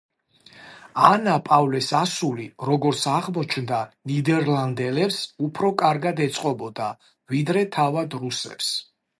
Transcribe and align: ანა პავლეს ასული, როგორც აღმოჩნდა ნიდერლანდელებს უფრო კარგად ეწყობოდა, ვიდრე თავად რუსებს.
ანა 1.09 1.33
პავლეს 1.49 1.89
ასული, 1.99 2.45
როგორც 2.69 3.03
აღმოჩნდა 3.17 3.83
ნიდერლანდელებს 4.13 5.21
უფრო 5.49 5.73
კარგად 5.85 6.25
ეწყობოდა, 6.29 6.91
ვიდრე 7.35 7.67
თავად 7.81 8.21
რუსებს. 8.25 8.77